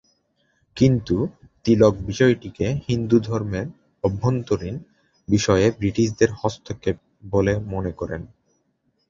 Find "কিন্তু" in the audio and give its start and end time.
0.77-1.15